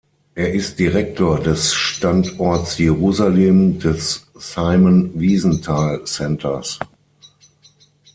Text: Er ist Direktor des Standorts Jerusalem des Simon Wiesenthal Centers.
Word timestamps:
Er 0.33 0.51
ist 0.55 0.79
Direktor 0.79 1.39
des 1.39 1.75
Standorts 1.75 2.79
Jerusalem 2.79 3.77
des 3.77 4.25
Simon 4.33 5.11
Wiesenthal 5.13 6.03
Centers. 6.05 6.79